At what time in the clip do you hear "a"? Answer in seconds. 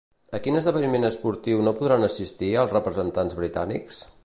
0.35-0.37